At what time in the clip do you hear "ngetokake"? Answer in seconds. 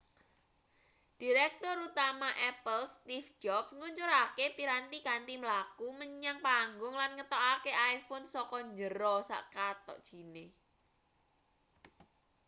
7.17-7.71